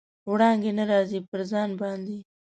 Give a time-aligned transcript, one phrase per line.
[0.29, 2.17] وړانګې نه راځي، پر ځان باندې